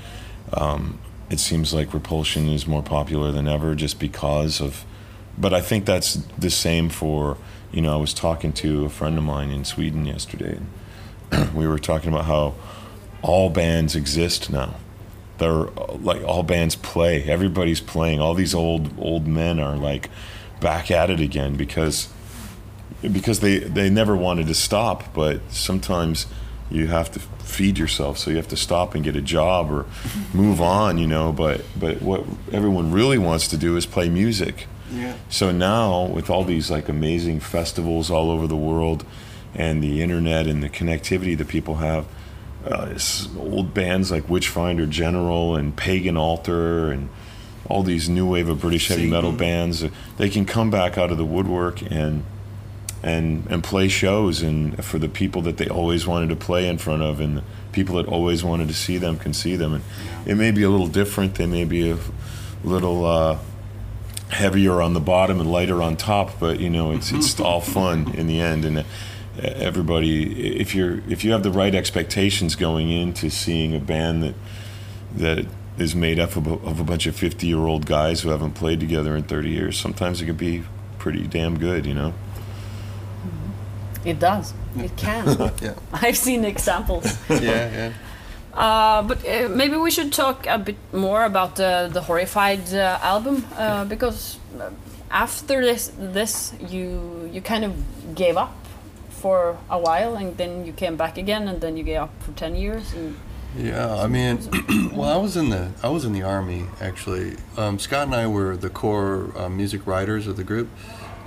[0.52, 0.98] um,
[1.30, 4.84] it seems like repulsion is more popular than ever just because of
[5.38, 7.38] but i think that's the same for
[7.72, 10.60] you know i was talking to a friend of mine in sweden yesterday
[11.54, 12.54] we were talking about how
[13.26, 14.76] all bands exist now.
[15.40, 15.64] They're
[16.00, 17.24] like all bands play.
[17.24, 18.22] Everybody's playing.
[18.22, 20.10] All these old old men are like
[20.62, 22.08] back at it again because
[23.02, 26.26] because they they never wanted to stop but sometimes
[26.72, 29.86] you have to feed yourself so you have to stop and get a job or
[30.34, 34.66] move on you know but but what everyone really wants to do is play music
[34.92, 35.16] Yeah.
[35.30, 39.04] so now with all these like amazing festivals all over the world
[39.54, 42.06] and the internet and the connectivity that people have
[42.68, 42.98] uh,
[43.38, 47.10] old bands like Witchfinder General and Pagan Altar and
[47.68, 51.12] all these new wave of British heavy metal bands uh, they can come back out
[51.12, 52.24] of the woodwork and
[53.02, 56.78] and and play shows and for the people that they always wanted to play in
[56.78, 57.44] front of and the
[57.76, 59.74] people that always wanted to see them can see them.
[59.74, 59.84] And
[60.26, 61.36] it may be a little different.
[61.36, 61.98] They may be a
[62.64, 63.38] little uh,
[64.36, 68.14] heavier on the bottom and lighter on top but you know it's it's all fun
[68.16, 68.84] in the end and uh,
[69.42, 74.36] everybody if you're if you have the right expectations going into seeing a band that
[75.16, 75.46] that
[75.78, 78.54] is made up of a, of a bunch of 50 year old guys who haven't
[78.54, 80.64] played together in 30 years sometimes it can be
[81.00, 82.14] pretty damn good you know
[84.06, 84.54] It does.
[84.78, 85.26] It can.
[85.62, 85.74] Yeah.
[85.92, 87.06] I've seen examples.
[87.30, 87.40] Yeah.
[87.40, 87.94] Yeah.
[88.56, 93.00] Uh, but uh, maybe we should talk a bit more about the the Horrified uh,
[93.02, 94.70] album uh, because uh,
[95.12, 97.74] after this this you you kind of
[98.16, 98.56] gave up
[99.10, 102.32] for a while and then you came back again and then you gave up for
[102.32, 103.16] ten years and
[103.58, 104.40] Yeah, I mean,
[104.94, 107.36] well, I was in the I was in the army actually.
[107.58, 110.68] Um, Scott and I were the core uh, music writers of the group.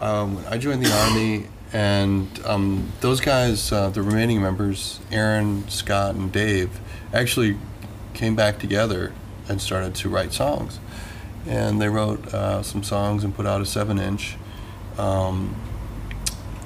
[0.01, 6.15] Um, I joined the army, and um, those guys, uh, the remaining members, Aaron, Scott,
[6.15, 6.81] and Dave,
[7.13, 7.57] actually
[8.15, 9.13] came back together
[9.49, 10.79] and started to write songs.
[11.47, 14.37] And they wrote uh, some songs and put out a seven-inch,
[14.99, 15.55] um,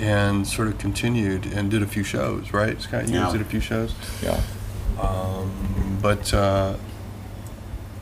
[0.00, 2.52] and sort of continued and did a few shows.
[2.52, 3.06] Right, Scott?
[3.08, 3.32] You guys Yeah.
[3.32, 3.94] did a few shows.
[4.22, 4.40] Yeah.
[5.00, 6.74] Um, but uh,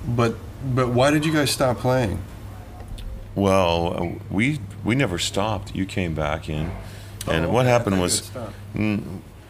[0.06, 0.36] but
[0.74, 2.22] but why did you guys stop playing?
[3.34, 5.74] Well, uh, we we never stopped.
[5.74, 6.70] You came back in,
[7.26, 8.30] and Oh, what happened was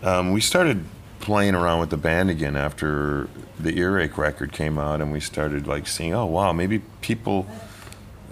[0.03, 0.85] um, we started
[1.21, 3.29] playing around with the band again after
[3.59, 7.47] the Earache record came out, and we started like seeing, oh wow, maybe people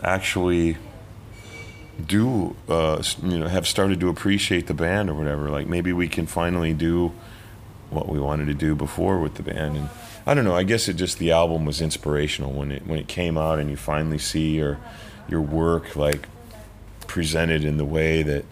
[0.02, 0.76] actually
[2.06, 5.50] do uh, you know have started to appreciate the band or whatever.
[5.50, 7.12] Like maybe we can finally do
[7.90, 9.88] what we wanted to do before with the band and
[10.26, 13.08] I don't know I guess it just the album was inspirational when it when it
[13.08, 14.78] came out and you finally see your
[15.28, 16.28] your work like
[17.06, 18.44] presented in the way that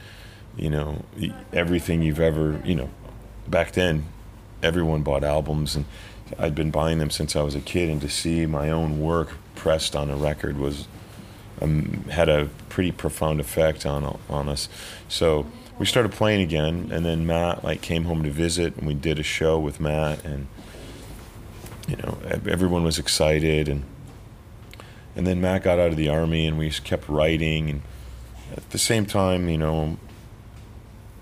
[0.57, 1.05] you know
[1.53, 2.91] everything you've ever you know
[3.47, 4.05] back then
[4.63, 5.85] everyone bought albums and
[6.39, 9.31] I'd been buying them since I was a kid and to see my own work
[9.55, 10.89] pressed on a record was
[11.61, 14.69] um, had a pretty profound effect on on us.
[15.09, 15.47] So
[15.79, 19.19] we started playing again, and then Matt like came home to visit, and we did
[19.19, 20.47] a show with Matt, and
[21.89, 23.85] you know everyone was excited, and
[25.15, 27.83] and then Matt got out of the army, and we kept writing, and
[28.57, 29.97] at the same time, you know,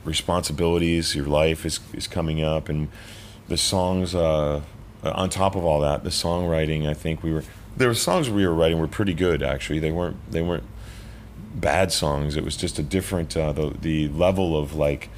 [0.04, 2.88] responsibilities, your life is is coming up, and
[3.48, 4.14] the songs.
[4.14, 4.62] Uh,
[5.02, 7.44] on top of all that, the songwriting, I think we were
[7.76, 9.78] there were songs we were writing were pretty good actually.
[9.78, 10.64] They weren't they weren't
[11.54, 12.36] bad songs.
[12.36, 15.10] It was just a different uh, the the level of like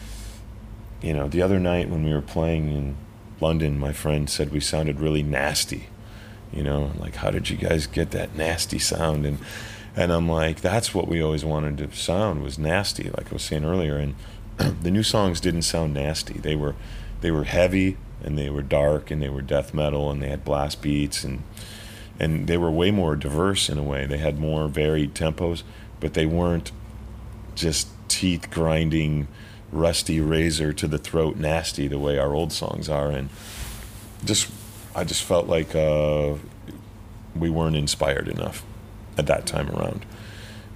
[1.02, 2.96] you know the other night when we were playing in
[3.40, 5.88] London, my friend said we sounded really nasty.
[6.52, 9.26] You know, like how did you guys get that nasty sound?
[9.26, 9.38] And
[9.94, 13.42] and I'm like, that's what we always wanted to sound was nasty, like I was
[13.42, 13.96] saying earlier.
[13.96, 14.14] And
[14.82, 16.34] the new songs didn't sound nasty.
[16.34, 16.74] They were
[17.20, 20.44] they were heavy and they were dark and they were death metal and they had
[20.44, 21.42] blast beats and
[22.18, 24.06] and they were way more diverse in a way.
[24.06, 25.62] They had more varied tempos,
[26.00, 26.72] but they weren't
[27.54, 29.28] just teeth grinding,
[29.70, 33.10] rusty razor to the throat, nasty the way our old songs are.
[33.10, 33.28] And
[34.24, 34.50] just,
[34.94, 36.34] I just felt like uh,
[37.34, 38.64] we weren't inspired enough
[39.18, 40.06] at that time around.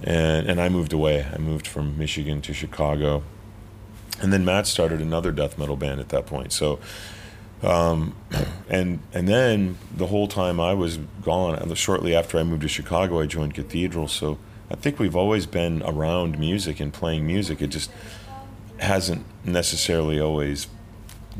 [0.03, 1.27] And and I moved away.
[1.31, 3.23] I moved from Michigan to Chicago,
[4.21, 6.53] and then Matt started another death metal band at that point.
[6.53, 6.79] So
[7.63, 8.15] um,
[8.69, 12.67] and and then the whole time I was gone, and shortly after I moved to
[12.67, 14.07] Chicago, I joined Cathedral.
[14.07, 14.37] So
[14.69, 17.61] I think we've always been around music and playing music.
[17.61, 17.91] It just
[18.79, 20.67] hasn't necessarily always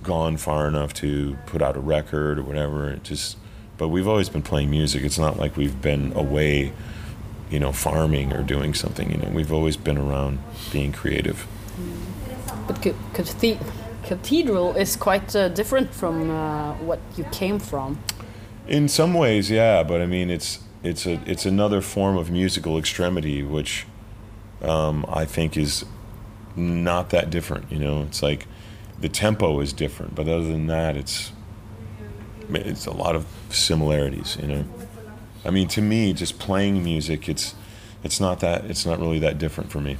[0.03, 2.89] gone far enough to put out a record or whatever.
[2.89, 3.37] It just,
[3.77, 5.03] but we've always been playing music.
[5.03, 6.71] It's not like we've been away,
[7.49, 9.11] you know, farming or doing something.
[9.11, 10.39] You know, we've always been around
[10.71, 11.47] being creative.
[12.71, 13.59] But ca- cathe-
[14.03, 17.99] cathedral is quite uh, different from uh, what you came from.
[18.65, 22.77] In some ways, yeah, but I mean, it's it's a it's another form of musical
[22.77, 23.85] extremity, which
[24.61, 25.83] um, I think is
[26.55, 27.69] not that different.
[27.69, 28.47] You know, it's like
[29.01, 31.33] the tempo is different, but other than that, it's
[32.53, 34.37] it's a lot of similarities.
[34.41, 34.65] You know,
[35.43, 37.53] I mean, to me, just playing music, it's
[38.01, 39.97] it's not that it's not really that different for me.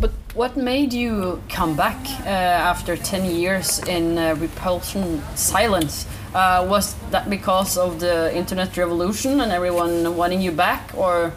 [0.00, 6.06] But what made you come back uh, after 10 years in uh, Repulsion Silence?
[6.34, 11.32] Uh, was that because of the internet revolution and everyone wanting you back, or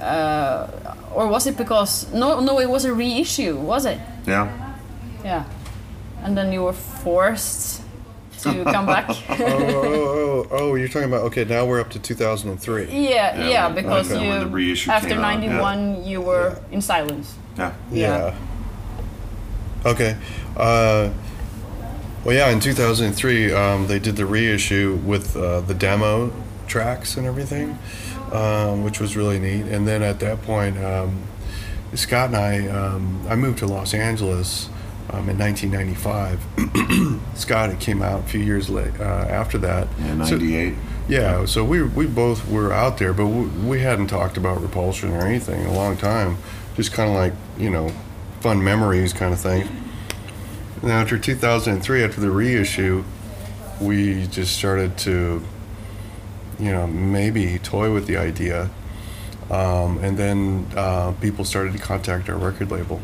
[0.00, 0.66] uh,
[1.14, 4.00] or was it because no no it was a reissue was it?
[4.26, 4.50] Yeah.
[5.22, 5.44] Yeah,
[6.24, 7.83] and then you were forced
[8.44, 9.08] to come back.
[9.08, 11.44] oh, oh, oh, oh, you're talking about okay.
[11.44, 12.86] Now we're up to 2003.
[12.86, 15.58] yeah, yeah, when- because okay, when the you reissue after came out, yeah.
[15.58, 17.34] '91 you were in silence.
[17.56, 17.74] Yeah.
[17.90, 18.36] Yeah.
[19.86, 20.16] Okay.
[20.56, 21.10] Uh,
[22.24, 22.48] well, yeah.
[22.50, 26.32] In 2003, um, they did the reissue with uh, the demo
[26.66, 27.78] tracks and everything,
[28.32, 29.66] um, which was really neat.
[29.66, 31.22] And then at that point, um,
[31.94, 34.68] Scott and I, um, I moved to Los Angeles
[35.10, 36.40] um, in 1995.
[37.38, 39.88] Scott it came out a few years late uh, after that.
[39.98, 40.74] Yeah, So- 98.
[41.08, 45.12] yeah, so we we both were out there, but we, we hadn't talked about repulsion
[45.12, 46.38] or anything in a long time.
[46.76, 47.92] Just kind of like you know,
[48.40, 49.68] fun memories kind of thing.
[50.82, 53.04] And after 2003, after the reissue,
[53.80, 55.42] we just started to,
[56.58, 58.70] you know, maybe toy with the idea,
[59.50, 63.00] um, and then uh, people started to contact our record label,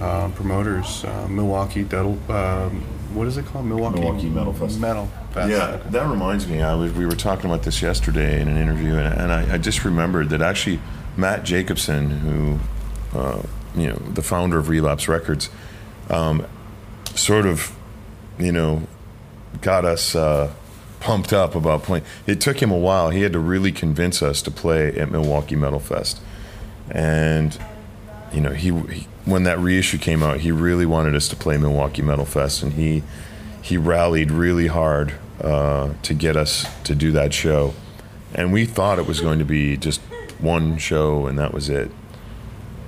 [0.00, 2.84] uh, promoters, uh, Milwaukee, Dettel, um
[3.16, 3.64] what is it called?
[3.64, 4.78] Milwaukee Milwaukee Metal Fest.
[4.78, 5.50] Metal Fest.
[5.50, 6.60] Yeah, that reminds me.
[6.60, 9.58] I was, we were talking about this yesterday in an interview, and, and I, I
[9.58, 10.80] just remembered that actually
[11.16, 12.58] Matt Jacobson, who,
[13.18, 13.42] uh,
[13.74, 15.48] you know, the founder of Relapse Records,
[16.10, 16.46] um,
[17.14, 17.74] sort of,
[18.38, 18.82] you know,
[19.62, 20.52] got us uh,
[21.00, 22.04] pumped up about playing.
[22.26, 23.08] It took him a while.
[23.08, 26.20] He had to really convince us to play at Milwaukee Metal Fest,
[26.90, 27.58] and
[28.32, 31.56] you know, he, he when that reissue came out, he really wanted us to play
[31.58, 33.02] Milwaukee Metal Fest, and he
[33.60, 37.74] he rallied really hard uh, to get us to do that show.
[38.34, 40.00] And we thought it was going to be just
[40.38, 41.90] one show, and that was it.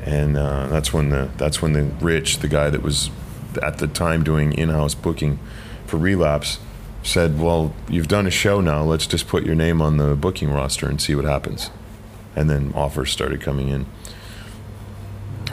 [0.04, 3.10] And uh, that's when the that's when the Rich, the guy that was
[3.60, 5.40] at the time doing in-house booking
[5.86, 6.60] for Relapse,
[7.02, 8.84] said, "Well, you've done a show now.
[8.84, 11.70] Let's just put your name on the booking roster and see what happens."
[12.36, 13.86] And then offers started coming in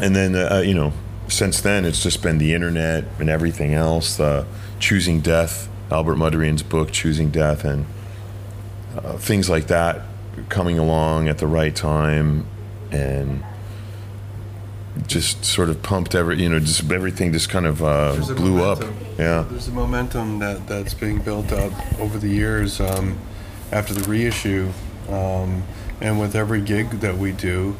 [0.01, 0.93] and then uh, you know
[1.27, 4.45] since then it's just been the internet and everything else uh,
[4.79, 7.86] choosing death albert mudrian's book choosing death and
[8.97, 10.01] uh, things like that
[10.49, 12.45] coming along at the right time
[12.91, 13.43] and
[15.08, 18.81] just sort of pumped every you know just everything just kind of uh, blew up
[19.17, 23.17] yeah There's a momentum that, that's being built up over the years um,
[23.71, 24.71] after the reissue.
[25.10, 25.63] Um,
[26.01, 27.75] and with every gig that we do,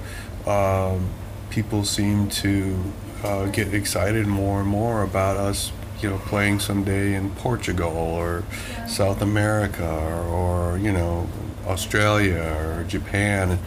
[0.46, 1.10] um,
[1.56, 2.78] people seem to
[3.24, 8.44] uh, get excited more and more about us, you know, playing someday in Portugal or
[8.90, 11.30] South America or, or you know,
[11.66, 13.58] Australia or Japan.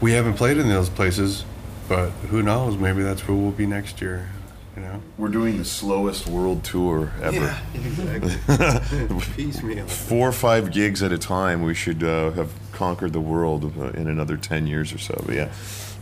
[0.00, 1.44] We haven't played in those places,
[1.86, 2.78] but who knows?
[2.78, 4.30] Maybe that's where we'll be next year.
[4.74, 5.02] You know.
[5.18, 9.20] we're doing the slowest world tour ever Yeah, exactly.
[9.36, 9.86] Piecemeal.
[9.86, 14.08] four or five gigs at a time, we should uh, have conquered the world in
[14.08, 15.22] another ten years or so.
[15.24, 15.52] But yeah,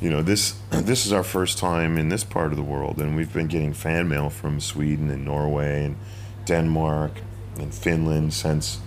[0.02, 3.14] you know this this is our first time in this part of the world, and
[3.14, 5.96] we've been getting fan mail from Sweden and Norway and
[6.44, 7.12] Denmark
[7.58, 8.80] and Finland since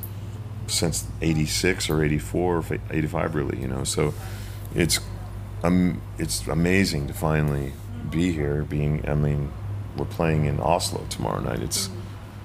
[0.68, 3.62] since '86 or '84 or '85, really.
[3.62, 4.14] You know, so
[4.76, 5.00] it's
[5.64, 7.72] um, it's amazing to finally
[8.10, 8.64] be here.
[8.64, 9.54] Being, I mean,
[9.96, 11.60] we're playing in Oslo tomorrow night.
[11.60, 11.90] It's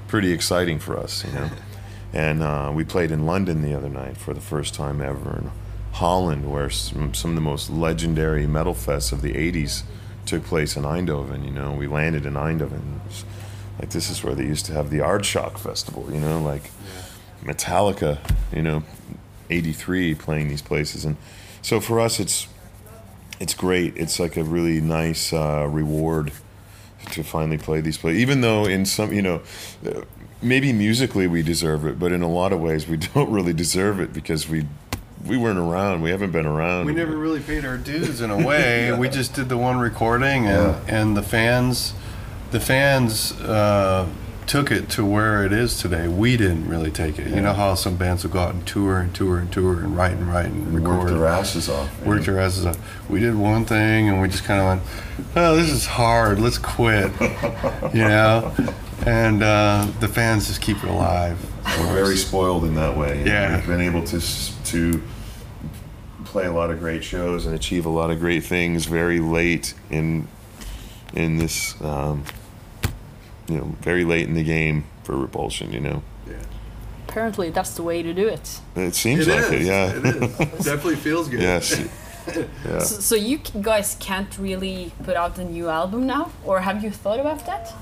[0.06, 1.50] pretty exciting for us, you know.
[2.12, 5.50] and uh, we played in London the other night for the first time ever in
[5.92, 9.83] Holland, where some, some of the most legendary metal fests of the '80s
[10.26, 11.44] took place in Eindhoven.
[11.44, 13.00] You know, we landed in Eindhoven.
[13.07, 13.24] It's
[13.79, 16.07] Like this is where they used to have the Aardschok Festival.
[16.12, 16.70] You know, like
[17.42, 18.18] Metallica.
[18.53, 18.83] You know,
[19.50, 21.16] '83 playing these places, and
[21.62, 22.46] so for us, it's
[23.40, 23.96] it's great.
[23.96, 26.33] It's like a really nice uh, reward
[27.12, 28.18] to finally play these plays.
[28.18, 29.40] Even though in some, you know,
[29.87, 30.03] uh,
[30.42, 33.98] maybe musically we deserve it, but in a lot of ways we don't really deserve
[34.00, 34.66] it because we
[35.26, 36.02] we weren't around.
[36.02, 36.87] We haven't been around.
[36.87, 38.92] We never really paid our dues in a way.
[38.98, 41.94] We just did the one recording, and and the fans,
[42.50, 44.09] the fans uh,
[44.46, 46.09] took it to where it is today.
[46.09, 47.28] We didn't really take it.
[47.28, 49.96] You know how some bands will go out and tour and tour and tour and
[49.96, 50.98] write and write and We record.
[50.98, 52.04] worked their asses off.
[52.04, 52.78] Worked their asses off.
[53.09, 54.83] We did one thing, and we just kind of went,
[55.37, 56.40] "Oh, this is hard.
[56.40, 57.12] Let's quit."
[57.94, 58.52] you know,
[59.06, 61.38] and uh, the fans just keep it alive.
[61.64, 63.22] We're very spoiled in that way.
[63.24, 63.56] Yeah.
[63.56, 65.02] we've been able to to
[66.24, 69.74] play a lot of great shows and achieve a lot of great things very late
[69.90, 70.28] in
[71.14, 72.24] in this, um,
[73.48, 75.72] you know, very late in the game for Repulsion.
[75.72, 76.34] You know, Yeah.
[77.08, 78.60] Apparently, that's the way to do it.
[78.76, 79.62] it seems like it.
[79.62, 79.92] Yeah.
[79.96, 80.38] It is.
[80.64, 81.40] Definitely feels good.
[81.42, 81.80] yes.
[82.64, 82.78] Yeah.
[82.80, 86.90] So, so you guys can't really put out a new album now, or have you
[86.90, 87.72] thought about that?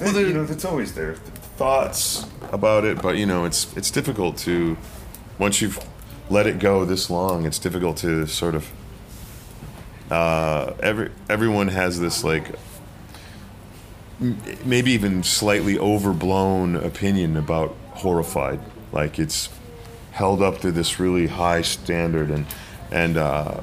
[0.00, 1.14] Well, you know, it's always there.
[1.62, 4.76] Thoughts about it, but you know, it's it's difficult to
[5.38, 5.78] once you've
[6.28, 7.46] let it go this long.
[7.46, 8.68] It's difficult to sort of.
[10.10, 12.56] Uh, every everyone has this like
[14.64, 18.58] maybe even slightly overblown opinion about horrified.
[18.90, 19.48] Like it's
[20.10, 22.44] held up to this really high standard, and
[22.90, 23.60] and uh,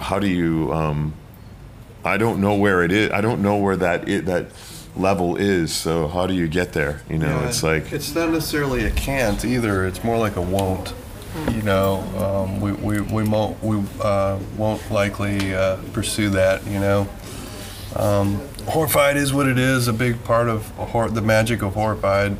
[0.00, 0.72] how do you?
[0.72, 1.12] Um,
[2.02, 3.10] I don't know where it is.
[3.10, 4.52] I don't know where that it, that
[4.98, 5.72] level is.
[5.74, 7.02] So how do you get there?
[7.08, 9.86] You know, Yeah, it's like it's not necessarily a can't either.
[9.86, 10.92] It's more like a won't.
[11.52, 16.66] You know, um, we we we won't we uh, won't likely uh, pursue that.
[16.66, 17.08] You know,
[17.96, 19.88] um, horrified is what it is.
[19.88, 22.36] A big part of hor- the magic of horrified,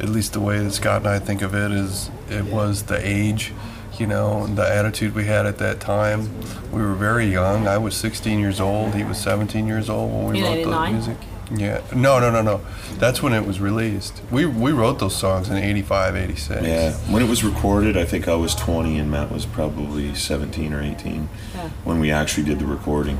[0.00, 2.98] at least the way that Scott and I think of it, is it was the
[3.06, 3.52] age.
[3.98, 6.28] You know, the attitude we had at that time.
[6.70, 7.66] We were very young.
[7.66, 8.94] I was 16 years old.
[8.94, 10.86] He was 17 years old when we In wrote 89?
[10.86, 11.16] the music.
[11.50, 11.80] Yeah.
[11.94, 12.60] No, no, no, no.
[12.98, 14.20] That's when it was released.
[14.30, 16.62] We we wrote those songs in 85, 86.
[16.66, 20.72] Yeah, when it was recorded, I think I was 20 and Matt was probably 17
[20.74, 21.68] or 18 Yeah.
[21.84, 23.18] when we actually did the recording.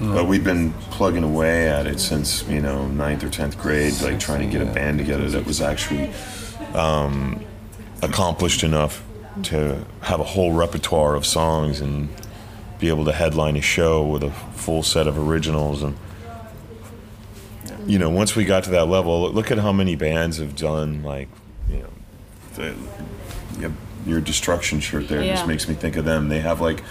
[0.00, 4.20] But we've been plugging away at it since you know ninth or tenth grade, like
[4.20, 6.12] trying to get a band together that was actually
[6.74, 7.44] um,
[8.02, 9.04] accomplished enough
[9.44, 12.08] to have a whole repertoire of songs and
[12.78, 15.96] be able to headline a show with a full set of originals and
[17.88, 21.02] you know once we got to that level look at how many bands have done
[21.02, 21.28] like
[21.70, 21.90] you know
[22.54, 22.74] the,
[23.58, 23.72] you
[24.06, 25.34] your destruction shirt there Yeah.
[25.34, 26.82] just makes me think of them they have like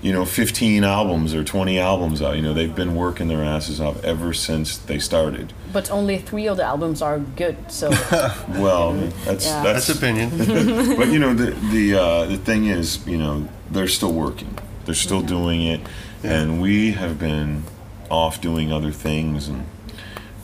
[0.00, 3.80] you know 15 albums or 20 albums out you know they've been working their asses
[3.80, 7.90] off ever since they started But only three of the albums are good, so
[8.48, 8.92] well
[9.24, 9.62] that's Yeah.
[9.62, 10.30] that's That's opinion.
[10.96, 14.56] but you know the the uh, the thing is, you know, they're still working.
[14.84, 15.80] They're still doing it,
[16.22, 17.64] and we have been
[18.08, 19.64] off doing other things, and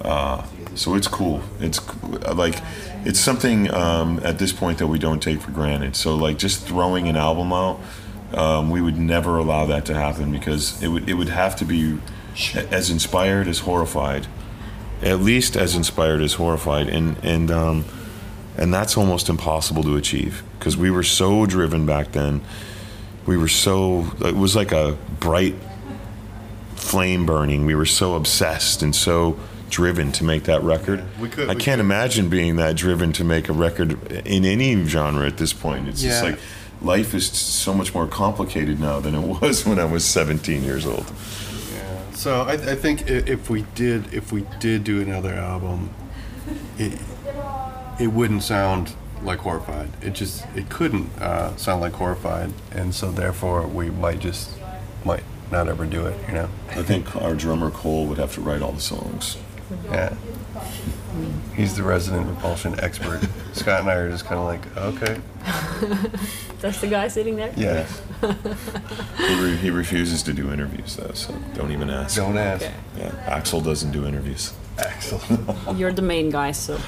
[0.01, 0.45] uh,
[0.75, 1.43] so it's cool.
[1.61, 1.81] It's
[2.35, 2.57] like
[3.05, 5.97] it's something um, at this point that we don't take for granted.
[5.97, 7.81] So like just throwing an album out,
[8.33, 11.65] um, we would never allow that to happen because it would it would have to
[11.65, 11.99] be
[12.71, 14.27] as inspired as horrified,
[15.03, 17.51] at least as inspired as horrified, and and.
[17.51, 17.85] Um,
[18.57, 22.43] and that's almost impossible to achieve because we were so driven back then
[23.27, 25.55] we were so it was like a bright
[26.75, 29.39] flame burning we were so obsessed and so
[29.71, 31.81] driven to make that record we could- i can't could.
[31.81, 36.03] imagine being that driven to make a record in any genre at this point it's
[36.03, 36.39] just like
[36.83, 40.85] life is so much more complicated now than it was when i was 17 years
[40.87, 41.07] old
[41.73, 42.13] Yeah.
[42.13, 45.91] So I, I think if we did if we did do another album,
[46.79, 46.99] it
[47.99, 48.93] it wouldn't sound
[49.23, 49.91] like horrified.
[50.03, 54.51] It just it couldn't uh, sound like horrified, and so therefore we might just
[55.05, 56.17] might not ever do it.
[56.29, 56.49] You know?
[56.71, 59.37] i think our drummer cole would have to write all the songs
[59.87, 60.15] Yeah.
[61.57, 63.21] He's the resident repulsion expert.
[63.53, 65.21] Scott and I are just kind of like, okay,
[66.61, 67.53] that's the guy sitting there.
[67.57, 67.87] yeah,
[69.19, 72.65] he, re- he refuses to do interviews though so don't even ask don't ask.
[72.65, 72.75] Okay.
[72.99, 75.21] yeah axel doesn't do interviews Axel.
[75.77, 76.79] You're the main guy, so.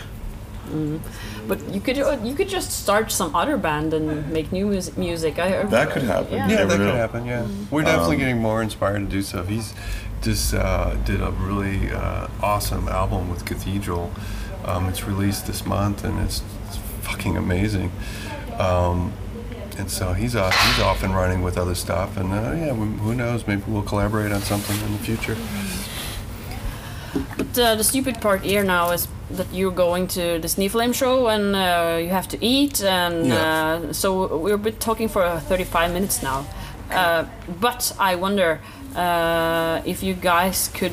[0.68, 1.00] Mm.
[1.48, 5.38] But you could you could just start some other band and make new mus- music.
[5.38, 6.32] I, That could happen.
[6.32, 6.48] Yeah.
[6.48, 7.26] Yeah, never that could happen.
[7.26, 9.48] Yeah, we're definitely getting more inspired to do stuff.
[9.48, 9.74] He's
[10.22, 14.10] just uh, did a really uh, awesome album with Cathedral.
[14.64, 17.90] Um, it's released this month, and it's, it's fucking amazing.
[18.58, 19.12] Um,
[19.78, 20.54] and so he's off.
[20.66, 22.16] He's off and running with other stuff.
[22.16, 23.46] And uh, yeah, who knows?
[23.46, 25.36] Maybe we'll collaborate on something in the future.
[27.36, 30.92] But uh, the stupid part here now is that you're going to the Sneak Flame
[30.92, 33.80] show and uh, you have to eat, and Yeah.
[33.88, 36.46] uh, so we've been talking for uh, 35 minutes now.
[36.90, 37.24] Uh,
[37.60, 38.60] but I wonder
[38.96, 40.92] uh, if you guys could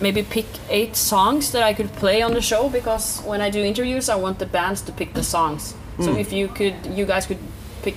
[0.00, 3.60] maybe pick eight songs that I could play on the show because when I do
[3.60, 5.74] interviews, I want the bands to pick the songs.
[6.00, 7.38] So if you could, you guys could
[7.82, 7.94] pick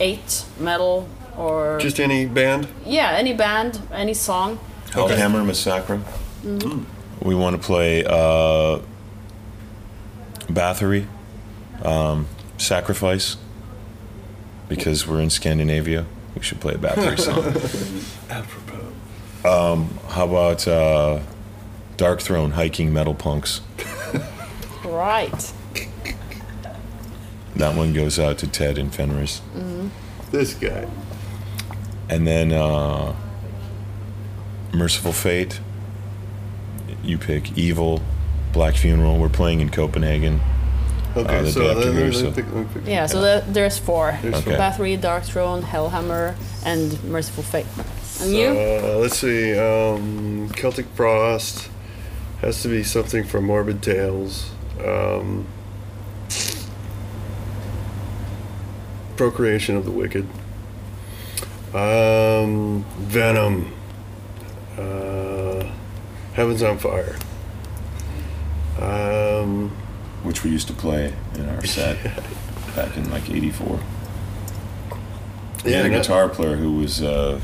[0.00, 2.66] eight metal or Just any band.
[2.84, 4.58] yeah, any band, any song.
[4.90, 6.00] Hellhammer Massacra.
[7.22, 8.80] We want to play uh,
[10.48, 11.06] Bathory,
[11.84, 12.26] um,
[12.58, 13.36] Sacrifice,
[14.68, 16.06] because we're in Scandinavia.
[16.40, 17.44] We should play a Bathory song.
[18.30, 18.92] Apropos.
[20.08, 21.20] How about uh,
[21.98, 23.60] Darkthrone, Hiking Metal Punks?
[24.82, 25.52] Right.
[27.56, 29.42] That one goes out to Ted and Fenriz.
[30.30, 30.88] This guy.
[32.08, 33.14] And then uh,
[34.72, 35.60] Mercyful Fate.
[37.04, 38.00] You pick Evil,
[38.54, 39.18] Black Funeral.
[39.18, 40.40] We're playing in Copenhagen.
[41.16, 43.06] Okay, Uh, the so day after then here, let me so- pick- let pick- Yeah,
[43.06, 44.16] so the, there's four.
[44.22, 44.52] There's Okay.
[44.56, 46.34] Bathory, Darkthrone, Hellhammer,
[46.64, 47.66] and Mercyful Fate.
[48.20, 48.48] And you?
[48.48, 49.58] Uh, let's see.
[49.58, 51.68] Um, Celtic Frost
[52.42, 54.50] has to be something from Morbid Tales.
[54.84, 55.46] Um,
[59.16, 60.26] Procreation of the Wicked.
[61.74, 63.72] Um, Venom.
[64.78, 65.70] Uh,
[66.34, 67.16] Heaven's on Fire.
[68.80, 69.76] Um,
[70.22, 71.96] which we used to play in our set
[72.76, 73.80] back in like '84.
[75.64, 77.40] We had a guitar player who was uh,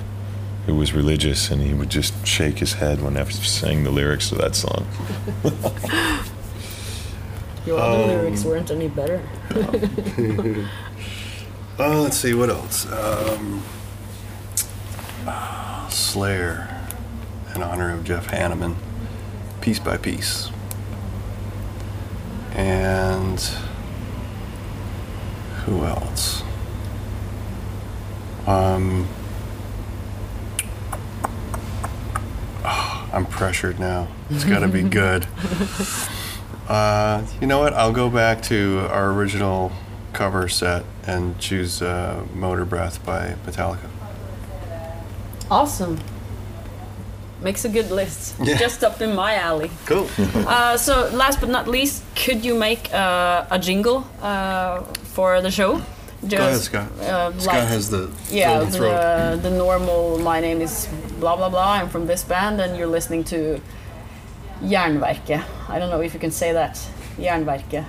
[0.67, 4.29] who was religious, and he would just shake his head whenever he sang the lyrics
[4.31, 4.87] to that song.
[7.67, 9.21] Your other Um, lyrics weren't any better.
[11.79, 12.87] Uh, let's see what else.
[12.91, 13.63] Um,
[15.27, 16.67] ah, Slayer,
[17.55, 18.77] in honor of Jeff Hanneman,
[19.61, 20.49] piece by piece.
[22.57, 23.39] And
[25.65, 26.43] who else?
[28.47, 29.07] Um,
[32.65, 34.09] ah, I'm pressured now.
[34.31, 35.27] It's got to be good.
[36.67, 37.75] Uh, you know what?
[37.75, 39.71] I'll go back to our original
[40.15, 43.91] cover set and choose uh, Motorbreath by Metallica.
[45.51, 45.99] Awesome.
[47.47, 48.35] Makes a good list.
[48.43, 48.59] Yeah.
[48.59, 49.71] Just up in my alley.
[49.87, 50.07] Cool.
[50.19, 50.93] Uh, so,
[51.23, 54.83] last but not least, could you make uh, a jingle uh,
[55.15, 55.81] for the show?
[56.29, 56.89] Go ahead, Scott.
[57.01, 60.19] uh, Scott like- has the yeah, golden the, the normal.
[60.19, 60.89] My name is
[61.21, 61.73] blah blah blah.
[61.79, 63.39] I'm from this band, and you're listening to
[64.63, 65.43] Jernverket.
[65.69, 66.75] I don't know if you can say that.
[67.19, 67.85] Jernverket.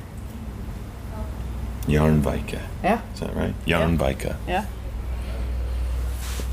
[1.87, 2.59] Yarnvika.
[2.83, 3.55] Yeah, Is that right?
[3.65, 4.35] Yarnvika.
[4.47, 4.65] yeah.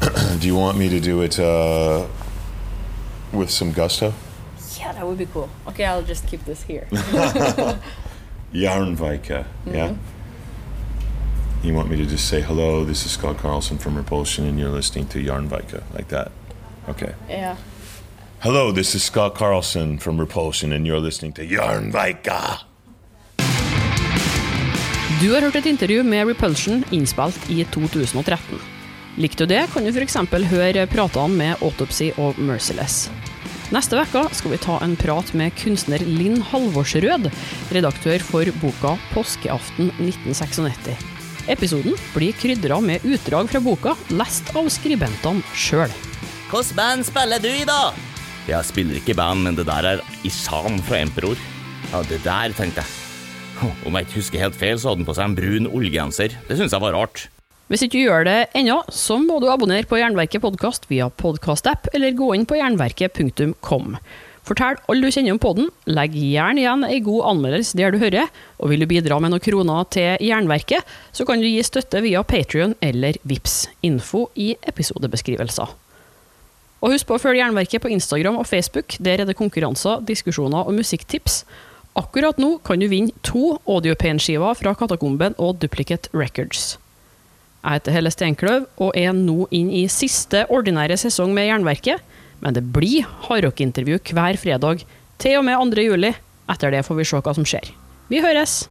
[0.41, 2.07] Do you want me to do it uh,
[3.35, 4.13] with some gusto?
[4.79, 5.49] Yeah, that would be cool.
[5.69, 6.87] Okay, I'll just keep this here.
[8.53, 9.45] Yarnvika.
[9.67, 9.89] Yeah.
[9.89, 11.67] Mm-hmm.
[11.67, 12.85] You want me to just say hello?
[12.85, 16.31] This is Scott Carlson from Repulsion, and you're listening to Yarnvika, like that.
[16.89, 17.15] Okay.
[17.29, 17.57] yeah.
[18.41, 22.61] Hello, this is Scott Carlson from Repulsion, and you're listening to Yarnvika.
[25.21, 28.61] Du har hørt et intervju med Repulsion innspilt i 2013.
[29.17, 30.17] Likte du det, kan du f.eks.
[30.51, 33.09] høre pratene med Autopsy og Merciless.
[33.73, 37.31] Neste uke skal vi ta en prat med kunstner Linn Halvorsrød,
[37.73, 40.93] redaktør for boka 'Påskeaften 1996'.
[41.49, 45.93] Episoden blir krydra med utdrag fra boka, lest av skribentene sjøl.
[46.51, 47.95] Hvilket band spiller du i, da?
[48.49, 51.41] Jeg spiller ikke i band, men det der er Ishan fra Emperor.
[51.93, 53.73] Ja, det der, tenkte jeg.
[53.87, 56.37] Om jeg ikke husker helt feil, så hadde han på seg en brun ullgenser.
[56.49, 57.29] Det syns jeg var rart.
[57.73, 61.89] Hvis ikke du gjør det ennå, så må du abonnere på Jernverket podkast via podkastapp,
[61.97, 63.95] eller gå inn på jernverket.kom.
[64.45, 68.29] Fortell alle du kjenner om podden, legg gjerne igjen ei god anmeldelse der du hører,
[68.61, 70.85] og vil du bidra med noen kroner til Jernverket,
[71.17, 73.71] så kan du gi støtte via Patrion eller Vips.
[73.81, 75.73] Info i episodebeskrivelser.
[76.85, 80.69] Og husk på å følge Jernverket på Instagram og Facebook, der er det konkurranser, diskusjoner
[80.69, 81.47] og musikktips.
[81.97, 86.75] Akkurat nå kan du vinne to Audiopain-skiver fra Katakomben og Duplicate Records.
[87.65, 92.03] Jeg heter Helle Steinkløv og er nå inn i siste ordinære sesong med Jernverket,
[92.45, 94.85] men det blir hardrockintervju hver fredag
[95.23, 95.87] til og med 2.
[95.87, 96.13] juli.
[96.53, 97.73] Etter det får vi se hva som skjer.
[98.13, 98.67] Vi høres!